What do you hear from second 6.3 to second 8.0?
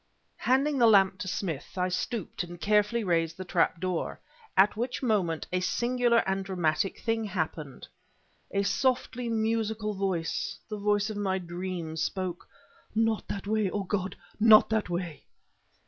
dramatic thing happened.